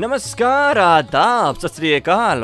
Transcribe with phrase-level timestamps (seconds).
[0.00, 1.80] नमस्कार, आदाब, सत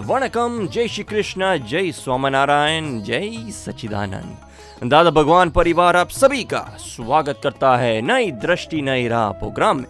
[0.07, 7.41] वणकम, जय श्री कृष्ण, जय स्वामीनारायण, जय सच्चिदानंद। दादा भगवान परिवार, आप सभी का स्वागत
[7.43, 9.87] करता है नई दृष्टि, नई राह प्रोग्राम में।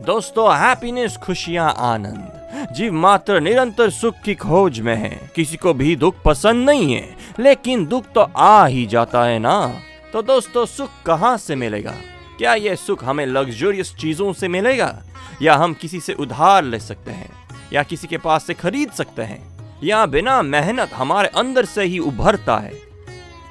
[0.00, 5.96] दोस्तों हैप्पीनेस खुशियाँ, आनंद। जीव मात्र निरंतर सुख की खोज में है। किसी को भी
[5.96, 9.80] दुख पसंद नहीं है, लेकिन दुख तो आ ही जाता है ना।
[10.12, 11.94] तो दोस्तों, सुख कहाँ से मिलेगा?
[12.40, 15.02] क्या यह सुख हमें लग्जरियस चीज़ों से मिलेगा?
[15.42, 17.30] या हम किसी से उधार ले सकते हैं?
[17.72, 19.56] या किसी के पास से खरीद सकते हैं?
[19.84, 22.72] या बिना मेहनत हमारे अंदर से ही उभरता है?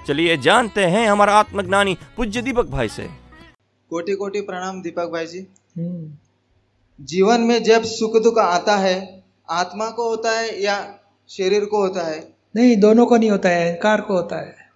[0.07, 3.09] चलिए जानते हैं हमारा आत्मज्ञानी पूज्य दीपक भाई से।
[3.89, 5.47] कोटि कोटि प्रणाम दीपक भाई जी।
[7.01, 10.95] जीवन में जब सुख दुख आता है आत्मा को होता है या
[11.29, 12.33] शरीर को होता है?
[12.55, 14.68] नहीं दोनों को नहीं होता है अहंकार को होता है।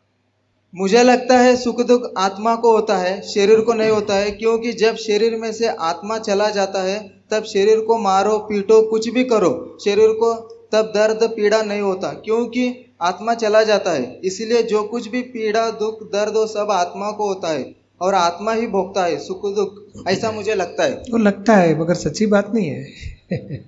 [0.75, 4.73] मुझे लगता है सुख दुख आत्मा को होता है, शरीर को नहीं होता है, क्योंकि
[4.73, 9.23] जब शरीर में से आत्मा चला जाता है, तब शरीर को मारो, पीटो, कुछ भी
[9.23, 10.33] करो, शरीर को,
[10.71, 15.69] तब दर्द, पीड़ा नहीं होता, क्योंकि आत्मा चला जाता है। इसलिए जो कुछ भी पीड़ा,
[15.69, 19.75] दुख, दर्द वो सब आत्मा को होता है, और आत्मा ही भोगता है, सुख दुख,
[20.07, 22.87] ऐसा मुझे लगता है। वो लगता है, मगर सच्ची बात नहीं है।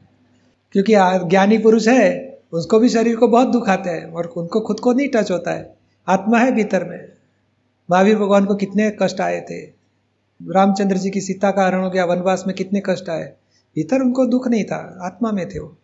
[0.71, 0.93] क्योंकि
[1.29, 4.93] ज्ञानी पुरुष है, उसको भी शरीर को बहुत दुख आता है, और उनको खुद को
[4.93, 6.99] नहीं टच होता है। आत्मा है भीतर में।
[7.89, 9.59] महावीर भगवान को कितने कष्ट आए थे।
[10.41, 13.23] रामचंद्र जी की सीता का हरण हो गया वनवास में कितने कष्ट आए।
[13.75, 15.75] भीतर उनको दुख नहीं था आत्मा में थे वो।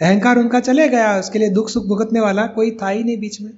[0.00, 3.40] अहंकार उनका चले गया उसके लिए दुख सुख भुगतने वाला कोई था ही नहीं बीच
[3.40, 3.50] में।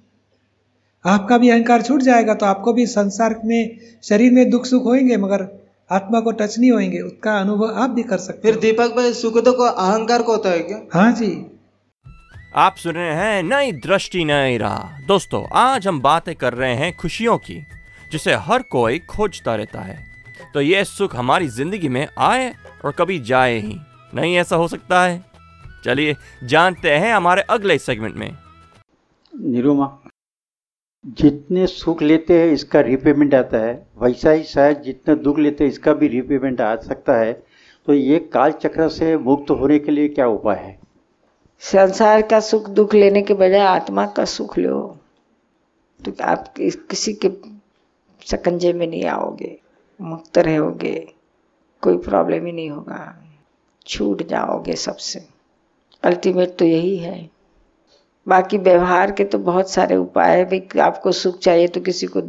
[1.04, 5.16] आपका भी अहंकार छूट जाएगा तो आपको भी संसार में शरीर में दुख सुख होंगे
[5.16, 5.46] मगर
[5.90, 9.38] आत्मा को टच नहीं होंगे उसका अनुभव आप भी कर सकते फिर दीपक भाई सुख
[9.44, 10.80] दुख अहंकार को होता है क्या?
[10.92, 11.57] हाँ जी।
[12.52, 16.96] आप सुन रहे हैं नई दृष्टि, नई राह। दोस्तों, आज हम बातें कर रहे हैं
[16.96, 17.66] खुशियों की,
[18.12, 19.98] जिसे हर कोई खोजता रहता है।
[20.54, 22.54] तो ये सुख हमारी ज़िंदगी में आए
[22.84, 23.76] और कभी जाए ही।
[24.14, 25.24] नहीं, ऐसा हो सकता है?
[25.84, 28.30] चलिए, जानते हैं हमारे अगले सेगमेंट में।
[29.34, 29.98] निरुमा,
[31.04, 35.70] जितने सुख लेते हैं, इसका रिपेमेंट आता है। वैसा ही शायद जितना दुख लेते हैं,
[35.70, 37.32] इसका भी रिपेमेंट आ सकता है।
[37.86, 40.77] तो ये काल चक्र से मुक्त होने के लिए क्या उपाय है?
[41.62, 44.98] संसार का सुख दुख लेने के बजाय आत्मा का सुख लो।
[46.00, 47.30] तो आप किसी के
[48.26, 49.58] सकंजे में नहीं आओगे,
[50.00, 50.94] मुक्त रहोगे,
[51.82, 53.24] कोई प्रॉब्लम ही नहीं होगा।
[53.86, 55.26] छूट जाओगे सबसे।
[56.02, 57.30] अल्टीमेट तो यही है।
[58.26, 62.20] बाकी व्यवहार के तो बहुत सारे उपाय है, भाई आपको सुख चाहिए तो किसी को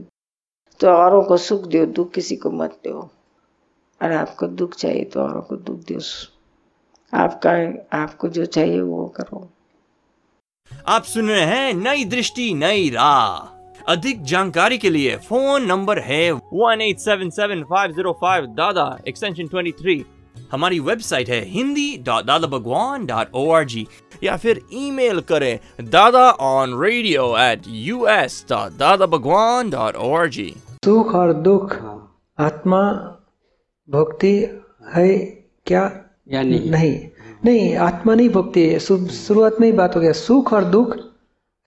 [0.79, 2.99] तो औरों को सुख दो दुख किसी को मत दो
[4.01, 5.99] और आपको दुख चाहिए तो औरों को दुख दो
[7.13, 7.51] आपका
[7.97, 9.47] आपको जो चाहिए वो करो।
[10.87, 13.55] आप सुन रहे हैं नई दृष्टि नई राह।
[13.91, 18.85] अधिक जानकारी के लिए फ़ोन नंबर है one eight seven seven five zero five Dada
[19.07, 20.03] extension twenty three
[20.51, 23.85] हमारी वेबसाइट है Hindi dot Dada Bhagwan dot O R G
[24.23, 25.59] या फिर ईमेल करें
[25.89, 30.53] Dada on radio at U S dot Dada Bhagwan dot O R G
[30.85, 31.73] सुख और दुख
[32.39, 32.81] आत्मा
[33.89, 34.35] भक्ति
[34.95, 35.07] है
[35.65, 35.89] क्या?
[36.31, 36.71] या नहीं?
[36.71, 37.09] नहीं।
[37.45, 40.97] नहीं आत्मा नहीं भोगती। है शुरुआत में ही बात हो गया। सुख और दुख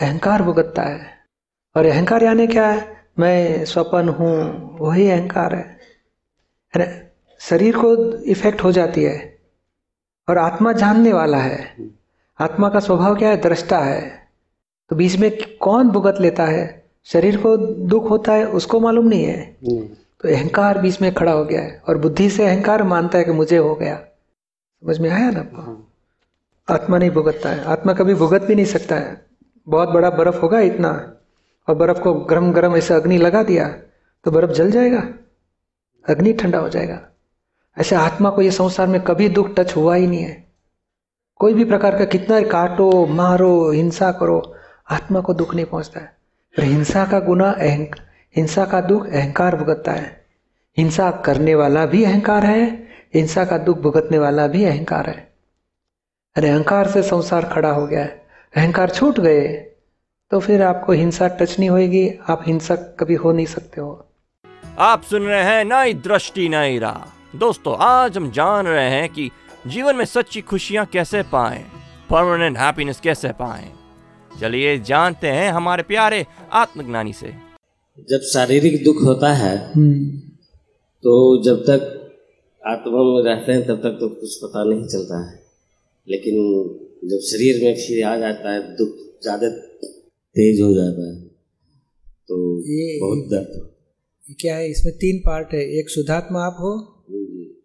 [0.00, 1.00] अहंकार भुगतता है।
[1.76, 2.96] और अहंकार यानी क्या है?
[3.18, 5.78] मैं स्वपन हूँ वही अहंकार है।
[6.76, 7.08] है ना?
[7.40, 9.38] शरीर को इफ़ेक्ट हो जाती है।
[10.28, 11.76] और आत्मा जानने वाला है।
[12.40, 13.40] आत्मा का स्वभाव क्या है?
[13.40, 14.28] दृष्टा है।
[14.90, 16.84] तो बीच में कौन भुगत लेता है?
[17.04, 19.56] शरीर को दुख होता है उसको मालूम नहीं है।
[20.20, 23.32] तो अहंकार बीच में खड़ा हो गया है। और बुद्धि से अहंकार मानता है कि
[23.32, 24.04] मुझे हो गया।
[24.82, 25.90] समझ में आया ना आपको?
[26.74, 29.26] आत्मा नहीं भुगतता है। आत्मा कभी भुगत भी नहीं सकता है।
[29.68, 31.14] बहुत बड़ा बर्फ़ होगा इतना
[31.68, 33.68] और बर्फ़ को गरम गरम ऐसे अग्नि लगा दिया
[34.24, 35.08] तो बर्फ़ जल जाएगा?
[36.08, 37.00] अग्नि ठंडा हो जाएगा।
[37.78, 40.46] ऐसे आत्मा को ये संसार में कभी दुख टच हुआ ही नहीं है।
[41.36, 44.54] कोई भी प्रकार का कितना काटो मारो हिंसा करो
[44.90, 46.16] आत्मा को दुख नहीं पहुँचता है।
[46.56, 47.96] पर हिंसा का गुना अहंक
[48.36, 50.24] हिंसा का दुख अहंकार भुगतता है।
[50.76, 52.81] हिंसा करने वाला भी अहंकार है
[53.14, 55.32] हिंसा का दुख भुगतने वाला भी अहंकार है।
[56.36, 59.48] अरे अहंकार से संसार खड़ा हो गया है। अहंकार छूट गए
[60.32, 64.08] तो फिर आपको हिंसा टच नहीं होगी आप हिंसक कभी हो नहीं सकते हो।
[64.80, 69.30] आप सुन रहे हैं नई दृष्टि नई राह। दोस्तों आज हम जान रहे हैं कि
[69.66, 71.64] जीवन में सच्ची खुशियाँ कैसे पाएँ
[72.10, 73.72] परमानेंट हैप्पीनेस कैसे पाएँ।
[74.30, 77.34] चलिए जानते हैं हमारे प्यारे आत्मज्ञानी से।
[78.08, 79.56] जब शारीरिक दुख होता है
[81.04, 81.91] तो जब तक
[82.66, 85.42] आत्मा में रहते हैं तब तक तो कुछ पता नहीं चलता है।
[86.08, 86.34] लेकिन
[87.10, 89.48] जब शरीर में फिर आ जाता है दुख ज़्यादा
[90.08, 91.22] तेज हो जाता है
[92.28, 93.68] तो ये- बहुत दर्द
[94.40, 94.70] क्या है?
[94.70, 97.04] इसमें तीन पार्ट है। एक शुद्धात्मा आप हो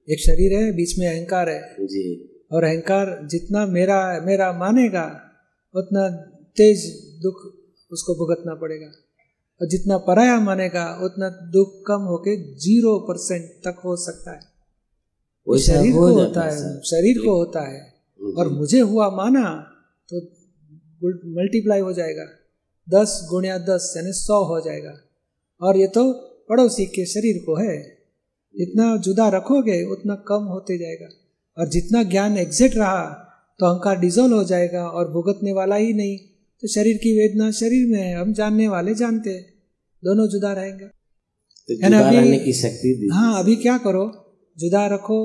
[0.09, 5.21] एक शरीर है बीच में अहंकार है। जी। और अहंकार जितना मेरा मेरा मानेगा
[5.75, 6.09] उतना
[6.57, 7.53] तेज दुख
[7.91, 8.91] उसको भुगतना पड़ेगा।
[9.61, 14.56] और जितना पराया मानेगा उतना दुख कम होके ज़ीरो परसेंट तक हो सकता है।
[15.47, 17.93] वैसा शरीर को होता है शरीर को होता है।
[18.37, 19.49] और मुझे हुआ माना
[20.09, 20.17] तो
[21.35, 22.25] मल्टीप्लाई हो जाएगा।
[22.89, 24.93] दस गुणिया दस यानी सौ हो जाएगा।
[25.61, 26.13] और ये तो
[26.49, 27.97] पड़ोसी के शरीर को है।
[28.57, 31.09] जितना जुदा रखोगे उतना कम होते जाएगा।
[31.57, 33.23] और जितना ज्ञान एग्जिट रहा
[33.59, 36.17] तो अहंकार डिजोल्व हो जाएगा और भुगतने वाला ही नहीं।
[36.61, 39.53] तो शरीर की वेदना शरीर में है हम जानने वाले जानते हैं।
[40.03, 44.26] दोनों जुदा रहेंगे। तो जुदा रहने की शक्ति हाँ अभी क्या करो?
[44.57, 45.19] जुदा रखो।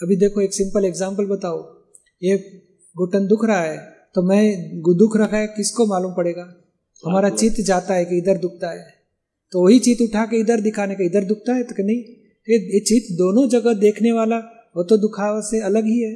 [0.00, 1.58] अभी देखो एक सिंपल एग्ज़ाम्पल बताओ।
[2.22, 2.36] ये
[2.96, 3.76] घुटन दुख रहा है
[4.14, 4.42] तो मैं
[4.98, 6.42] दुख रखा है किसको मालूम पड़ेगा?
[7.04, 8.86] हमारा चित्त जाता है कि इधर दुखता है।
[9.52, 11.98] तो वही चित्त उठा के इधर दिखाने का इधर दुखता है तो कि नहीं?
[12.48, 14.38] ये ये चित्त दोनों जगह देखने वाला
[14.76, 16.12] वो तो दुखावा से अलग ही है।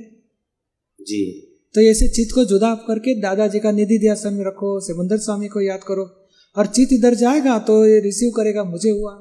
[1.00, 1.22] जी।
[1.74, 5.60] तो ऐसे चित्त को जुदा करके दादाजी का निधि ध्यान में रखो सिमंदर स्वामी को
[5.60, 6.04] याद करो।
[6.56, 9.12] और चित्त इधर जाएगा तो ये रिसीव करेगा मुझे हुआ।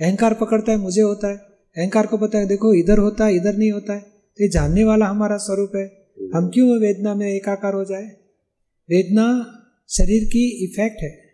[0.00, 1.36] अहंकार पकड़ता है मुझे होता है।
[1.76, 4.84] अहंकार को पता है देखो, इधर होता है, इधर नहीं होता है। तो ये जानने
[4.84, 5.86] वाला हमारा स्वरूप है।
[6.34, 8.04] हम क्यों वेदना में एकाकार हो जाए?
[8.90, 9.46] वेदना
[9.88, 11.24] शरीर की इफ़ेक्ट है।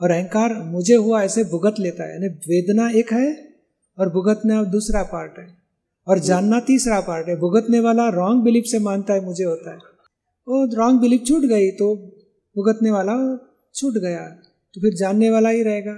[0.00, 3.54] और अहंकार मुझे हुआ ऐसे भुगत लेता है। यानी वेदना एक है
[3.98, 5.56] और भुगतना दूसरा पार्ट है।
[6.08, 9.76] और जानना तीसरा पार्ट है। भुगतने वाला रॉन्ग बिलीफ से मानता है, मुझे होता है।
[10.48, 11.96] वो रॉन्ग बिलीफ छूट गई तो
[12.56, 14.20] भुगतने वाला छूट गया।
[14.74, 15.94] तो फिर जानने वाला ही रहेगा।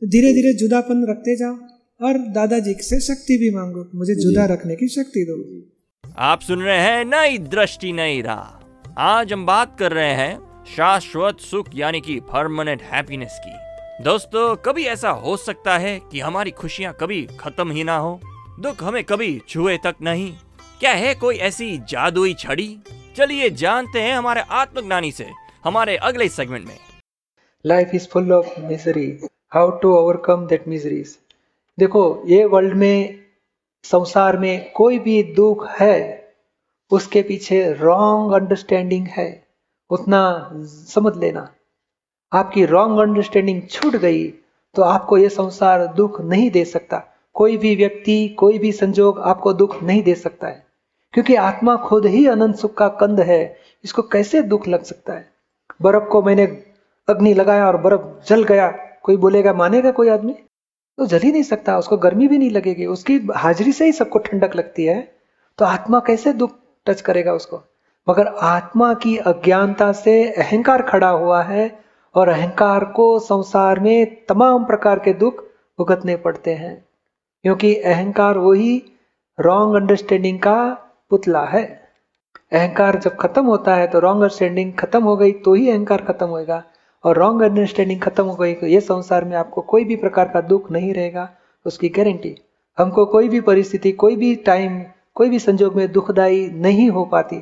[0.00, 4.76] तो धीरे धीरे जुदापन रखते जाओ। और दादाजी से शक्ति भी मांगो मुझे जुदा रखने
[4.76, 9.92] की शक्ति दो। आप सुन रहे हैं नई दृष्टि नई राह। आज हम बात कर
[9.92, 15.98] रहे हैं शाश्वत सुख यानी कि परमानेंट हैप्पीनेस की। दोस्तों कभी ऐसा हो सकता है
[16.12, 18.20] कि हमारी खुशियाँ कभी खत्म ही ना हो?
[18.60, 20.32] दुख हमें कभी छुए तक नहीं।
[20.80, 22.78] क्या है कोई ऐसी जादुई छड़ी?
[23.16, 25.26] चलिए जानते हैं हमारे आत्मज्ञानी से
[25.64, 26.76] हमारे अगले सेगमेंट में।
[27.66, 29.18] Life is full of misery
[29.54, 31.18] how to overcome that miseries
[31.80, 33.18] देखो, ये वर्ल्ड में,
[33.84, 36.32] संसार में कोई भी दुख है,
[36.90, 39.46] उसके पीछे रॉन्ग अंडरस्टैंडिंग है।
[39.90, 40.50] उतना
[40.88, 41.48] समझ लेना।
[42.32, 44.28] आपकी रॉन्ग अंडरस्टैंडिंग छूट गई
[44.74, 47.02] तो आपको ये संसार दुख नहीं दे सकता।
[47.34, 50.66] कोई भी व्यक्ति, कोई भी संजोग आपको दुख नहीं दे सकता है।
[51.12, 55.30] क्योंकि आत्मा खुद ही अनंत सुख का कंद है, इसको कैसे दुख लग सकता है?
[55.82, 56.44] बर्फ़ को मैंने
[57.08, 58.70] अग्नि लगाया और बर्फ़ जल गया।
[59.02, 60.36] कोई बोलेगा, मानेगा कोई आदमी?
[61.00, 64.18] तो जल ही नहीं सकता, उसको गर्मी भी नहीं लगेगी, उसकी हाजिरी से ही सबको
[64.20, 65.00] ठंडक लगती है।
[65.58, 66.50] तो आत्मा कैसे दुख
[66.86, 67.60] टच करेगा उसको?
[68.06, 71.64] मगर आत्मा की अज्ञानता से अहंकार खड़ा हुआ है
[72.14, 75.42] और अहंकार को संसार में तमाम प्रकार के दुख
[75.78, 76.74] भुगतने पड़ते हैं,
[77.44, 78.82] क्योंकि अहंकार वही
[79.38, 80.58] रॉन्ग अंडरस्टैंडिंग का
[81.10, 81.64] पुतला है।
[82.52, 86.26] अहंकार जब खत्म होता है तो रॉन्ग अंडरस्टैंडिंग खत्म हो गई तो ही अहंकार खत्म
[86.26, 86.62] होएगा।
[87.04, 90.40] और रॉन्ग अंडरस्टैंडिंग खत्म हो गई तो ये संसार में आपको कोई भी प्रकार का
[90.40, 91.30] दुख नहीं रहेगा,
[91.66, 92.34] उसकी गारंटी
[92.78, 97.36] हमको कोई भी परिस्थिति, कोई भी टाइम कोई भी संजोग में दुखदाई नहीं हो पाती।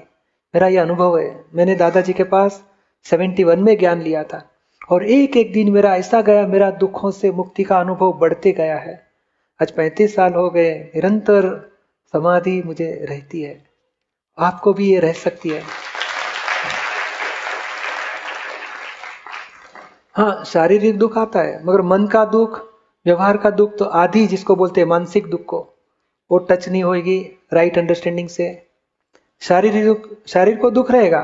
[0.54, 2.62] मेरा यह अनुभव है। मैंने दादाजी के पास
[3.04, 4.42] 71 में ज्ञान लिया था
[4.90, 8.78] और एक एक दिन मेरा ऐसा गया, मेरा दुखों से मुक्ति का अनुभव बढ़ते गया
[8.78, 9.06] है।
[9.62, 11.70] आज 35 साल हो गए, निरंतर
[12.12, 13.64] समाधि मुझे रहती है।
[14.38, 15.62] आपको भी ये रह सकती है।
[20.18, 22.58] हाँ शारीरिक दुख आता है, मगर मन का दुख,
[23.06, 25.58] व्यवहार का दुख तो आधी जिसको बोलते हैं मानसिक दुख को,
[26.30, 27.18] वो टच नहीं होगी
[27.52, 28.46] राइट अंडरस्टैंडिंग से।
[29.42, 31.20] शारीरिक दुख, शरीर को दुख रहेगा,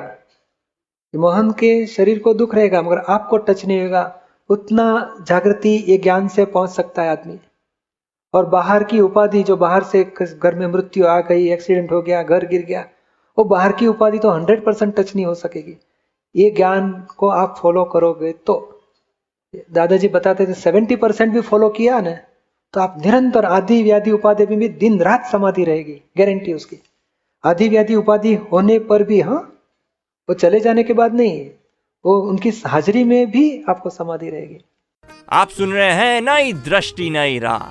[1.15, 4.21] मोहन के शरीर को दुख रहेगा, मगर आपको टच नहीं होगा
[4.51, 7.39] उतना जागृति ये ज्ञान से पहुँच सकता है आदमी।
[8.35, 12.23] और बाहर की उपाधि जो बाहर से घर में मृत्यु आ गई एक्सीडेंट हो गया,
[12.23, 12.85] घर गिर गया,
[13.39, 15.77] वो बाहर की उपाधि तो हंड्रेड परसेंट टच नहीं हो सकेगी।
[16.35, 18.71] ये ज्ञान को आप फॉलो करोगे तो।
[19.73, 22.17] दादाजी बताते थे, सेवेंटी परसेंट भी फॉलो किया ना
[22.75, 26.77] तो आप निरंतर आदि व्याधि उपाधि में भी दिन रात समाधि रहेगी गारंटी उसकी।
[27.45, 29.41] आदि व्याधि उपाधि होने पर भी हाँ
[30.29, 31.45] वो चले जाने के बाद नहीं,
[32.05, 34.59] वो उनकी हाजिरी में भी आपको समाधि रहेगी।
[35.33, 37.63] आप सुन रहे हैं नई दृष्टि, नई राह।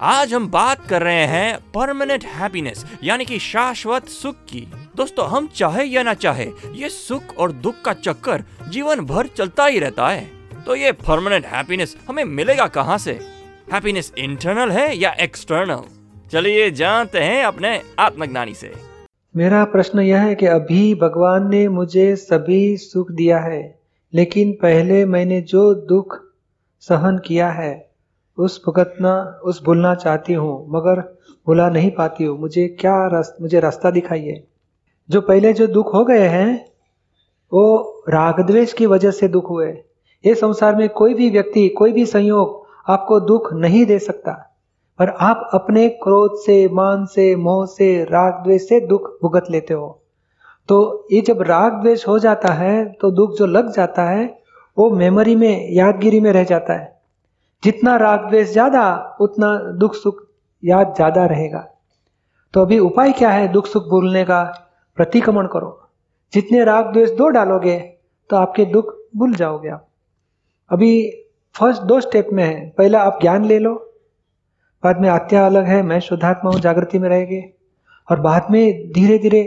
[0.00, 4.60] आज हम बात कर रहे हैं परमानेंट हैप्पीनेस यानी कि शाश्वत सुख की।
[4.96, 9.66] दोस्तों, हम चाहे या ना चाहे, ये सुख और दुख का चक्कर जीवन भर चलता
[9.66, 10.24] ही रहता है।
[10.66, 13.12] तो ये परमानेंट हैप्पीनेस हमें मिलेगा कहाँ से?
[13.72, 15.82] हैप्पीनेस इंटरनल है या एक्सटर्नल
[16.32, 18.72] चलिए जानते हैं अपने आत्मज्ञानी से।
[19.34, 23.62] मेरा प्रश्न यह है कि अभी भगवान ने मुझे सभी सुख दिया है
[24.12, 26.18] लेकिन पहले मैंने जो दुख
[26.82, 27.74] सहन किया है
[28.38, 31.00] उस भुगतना उस भूलना चाहती हूँ मगर
[31.46, 34.42] भुला नहीं पाती हूँ। मुझे क्या रस, मुझे रास्ता दिखाइए।
[35.10, 36.66] जो पहले जो दुख हो गए हैं
[37.52, 39.72] वो रागद्वेश की वजह से दुख हुए।
[40.24, 44.32] ये संसार में कोई भी व्यक्ति, कोई भी संयोग आपको दुख नहीं दे सकता।
[44.98, 49.74] पर आप अपने क्रोध से, मान से, मोह से, राग द्वेष से दुख भुगत लेते
[49.74, 49.98] हो।
[50.68, 54.24] तो ये जब राग द्वेष हो जाता है तो दुख जो लग जाता है,
[54.76, 56.90] वो मेमोरी में, यादगिरी में रह जाता है।
[57.62, 60.22] जितना राग द्वेष ज़्यादा, उतना दुख सुख
[60.62, 61.66] याद ज़्यादा रहेगा।
[62.54, 64.42] तो अभी उपाय क्या है दुख सुख भूलने का?
[64.98, 65.78] प्रतिक्रमण करो।
[66.32, 67.78] जितने राग द्वेष दो डालोगे
[68.30, 69.86] तो आपके दुख भूल जाओगे आप।
[70.72, 70.92] अभी
[71.54, 73.74] फ़र्स्ट दो स्टेप में है। पहला आप ज्ञान ले लो।
[74.82, 77.42] बाद में आत्या अलग है मैं शुद्धात्मा हूँ जागृति में रहेंगे
[78.08, 79.42] और बाद में धीरे धीरे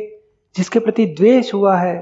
[0.56, 1.96] जिसके प्रति द्वेष हुआ है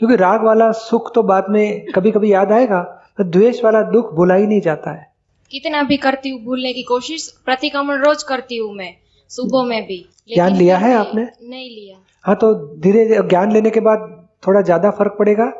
[0.00, 2.80] क्योंकि राग वाला सुख तो बाद में कभी कभी याद आएगा
[3.18, 5.06] तो द्वेष वाला दुख भुला ही नहीं जाता है।
[5.50, 8.92] कितना भी करती हूँ भूलने की कोशिश प्रतिक्रमण रोज करती हूँ मैं
[9.30, 11.22] सुबह में भी। ज्ञान लिया है आपने?
[11.22, 14.10] नहीं लिया। हाँ तो धीरे धीरे ज्ञान लेने के बाद
[14.46, 15.52] थोड़ा ज़्यादा फ़र्क पड़ेगा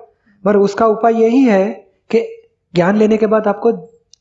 [0.45, 1.65] पर उसका उपाय यही है
[2.11, 2.19] कि
[2.75, 3.73] ज्ञान लेने के बाद आपको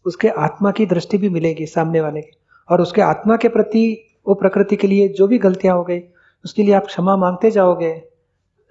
[0.06, 2.32] उसके आत्मा की दृष्टि भी मिलेगी सामने वाले की।
[2.70, 3.82] और उसके आत्मा के प्रति
[4.28, 6.00] वो प्रकृति के लिए जो भी गलतियाँ हो गई
[6.46, 7.92] उसके लिए आप क्षमा मांगते जाओगे।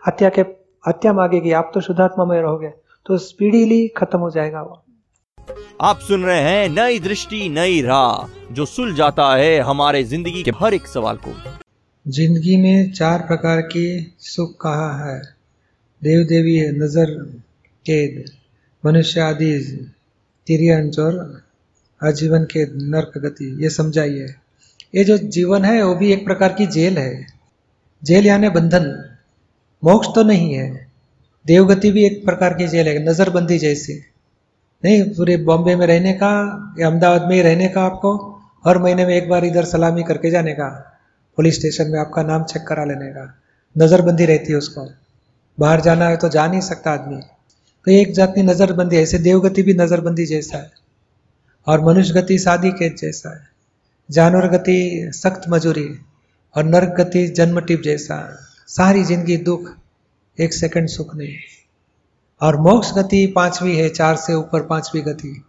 [0.03, 0.41] हत्या के
[0.85, 2.69] हत्या मांगेगी आप तो शुद्धात्मा में रहोगे
[3.07, 4.83] तो स्पीडीली खत्म हो जाएगा वो।
[5.81, 10.51] आप सुन रहे हैं नई दृष्टि नई राह जो सुल जाता है हमारे ज़िंदगी के
[10.61, 11.33] हर एक सवाल को।
[12.07, 15.21] ज़िंदगी में चार प्रकार की सुख कहा है?
[16.03, 17.15] देव देवी नज़र
[17.87, 18.25] कैद।
[18.87, 19.59] मनुष्य आदि
[20.47, 21.43] तिरियंश और
[22.05, 24.27] आजीवन के नरक गति, ये समझाइए।
[24.95, 27.27] ये जो जीवन है, वो भी एक प्रकार की जेल है।
[28.05, 29.15] जेल यानी बंधन।
[29.85, 30.89] मोक्ष तो नहीं है।
[31.47, 33.95] देवगति भी एक प्रकार की जेल है, नजरबंदी जैसी।
[34.85, 36.31] नहीं, पूरे बॉम्बे में रहने का
[36.79, 40.31] या अहमदाबाद में ही रहने का आपको, हर महीने में एक बार इधर सलामी करके
[40.31, 41.01] जाने का,
[41.37, 43.39] पुलिस स्टेशन में आपका नाम चेक करा लेने का।
[43.79, 44.91] नज़रबंदी रहती है उसको।
[45.61, 47.21] बाहर जाना है तो जा नहीं सकता आदमी।
[47.89, 50.71] तो एक जात की नज़रबंदी ऐसे देवगति भी नज़रबंदी जैसा है।
[51.67, 53.49] और मनुष्य गति शादी के जैसा है।
[54.11, 55.99] जानवर गति सख्त मजूरी
[56.57, 58.19] और नर्क गति जन्म टिप जैसा
[58.67, 59.71] सारी ज़िंदगी दुख,
[60.41, 61.35] एक सेकंड सुख नहीं
[62.43, 65.45] और मोक्ष गति पांचवी है, चार से ऊपर पांचवी गति।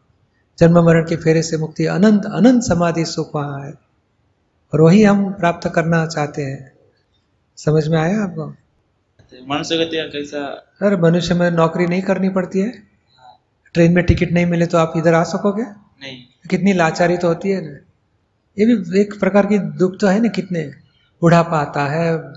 [0.59, 3.73] जन्म मरण के फेरे से मुक्ति, अनंत अनंत समाधि सुख वहाँ है।
[4.73, 6.71] और वही हम प्राप्त करना चाहते हैं।
[7.57, 8.53] समझ में आया आपको?
[9.33, 10.39] मनुष्य गति कैसा?
[10.81, 12.83] अरे मनुष्य में नौकरी नहीं करनी पड़ती है।
[13.73, 15.63] ट्रेन में टिकट नहीं मिले तो आप इधर आ सकोगे?
[15.63, 17.77] नहीं। कितनी लाचारी तो होती है ना।
[18.57, 20.63] ये भी एक प्रकार की दुख तो है ना कितने।
[21.21, 22.33] बुढ़ापा आता है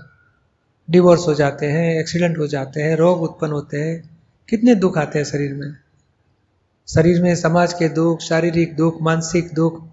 [0.89, 4.19] डिवोर्स हो जाते हैं एक्सीडेंट हो जाते हैं रोग उत्पन्न होते हैं।
[4.49, 5.75] कितने दुख आते हैं शरीर में।
[6.87, 9.83] शरीर में समाज के दुख शारीरिक दुख मानसिक दुख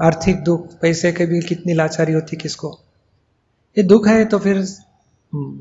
[0.00, 2.80] आर्थिक दुख पैसे के भी कितनी लाचारी होती किसको।
[3.78, 4.64] ये दुख है तो फिर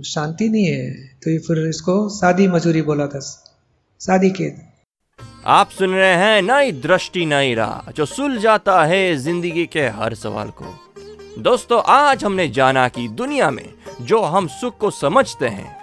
[0.05, 0.91] शांति नहीं है।
[1.23, 3.19] तो ये फिर इसको शादी मजूरी बोला था।
[4.01, 4.49] शादी के।
[5.45, 10.15] आप सुन रहे हैं नई दृष्टि, नई राह, जो सुल जाता है ज़िंदगी के हर
[10.15, 10.65] सवाल को।
[11.41, 15.75] दोस्तों, आज हमने जाना कि दुनिया में जो हम सुख को समझते हैं,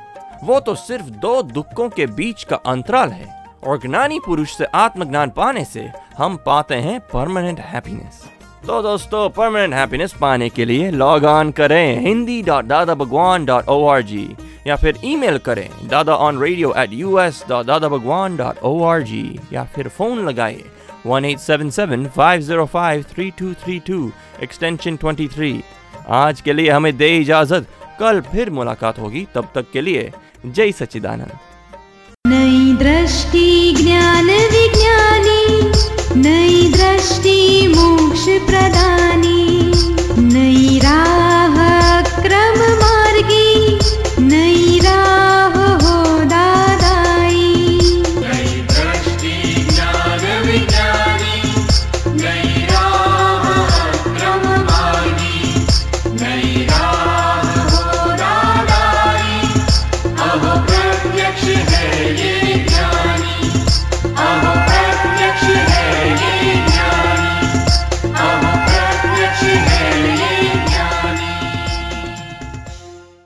[0.44, 5.30] वो तो सिर्फ़ दो दुखों के बीच का अंतराल है, और ज्ञानी पुरुष से आत्मज्ञान
[5.30, 8.24] पाने से हम पाते हैं परमानेंट हैप्पीनेस
[8.66, 13.68] तो दोस्तों परमानेंट हैप्पीनेस पाने के लिए लॉग ऑन करें Hindi dot Dada Bhagwan dot
[13.68, 14.26] O R G
[14.66, 18.82] या फिर ईमेल करें Dada on radio at U S dot Dada Bhagwan dot O
[18.84, 20.60] R G या फिर फ़ोन लगाए
[21.06, 24.10] one eight seven seven five zero five three two three two
[24.42, 25.60] extension twenty three
[26.08, 27.66] आज के लिए हमें दे इजाज़त।
[28.00, 30.12] कल फिर मुलाकात होगी। तब तक के लिए
[30.46, 31.32] जय सच्चिदानंद।
[36.16, 37.36] नै दृष्टि
[37.68, 38.97] मोक्षप्रदा